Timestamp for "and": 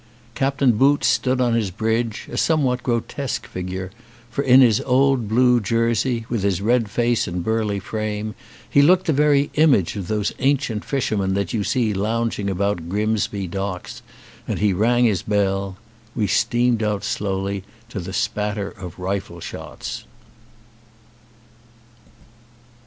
7.27-7.43, 14.47-14.57